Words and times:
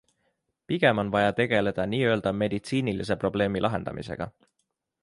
Pigem 0.71 1.01
on 1.03 1.11
vaja 1.15 1.35
tegeleda 1.41 1.85
nii-öelda 1.93 2.33
meditsiinilise 2.41 3.15
probleemi 3.25 3.67
lahendamisega. 3.67 4.31